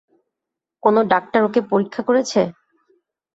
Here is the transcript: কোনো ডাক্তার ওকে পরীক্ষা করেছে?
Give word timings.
কোনো 0.83 0.99
ডাক্তার 1.11 1.41
ওকে 1.47 1.61
পরীক্ষা 1.71 2.01
করেছে? 2.07 2.41